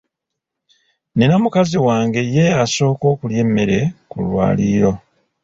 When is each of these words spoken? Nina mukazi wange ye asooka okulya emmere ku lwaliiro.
Nina 1.15 1.35
mukazi 1.43 1.77
wange 1.87 2.19
ye 2.35 2.45
asooka 2.63 3.03
okulya 3.13 3.39
emmere 3.45 3.79
ku 4.09 4.17
lwaliiro. 4.25 4.91